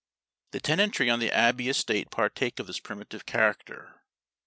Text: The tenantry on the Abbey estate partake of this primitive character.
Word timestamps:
The 0.49 0.59
tenantry 0.59 1.11
on 1.11 1.19
the 1.19 1.31
Abbey 1.31 1.69
estate 1.69 2.09
partake 2.09 2.57
of 2.59 2.65
this 2.65 2.79
primitive 2.79 3.27
character. 3.27 4.01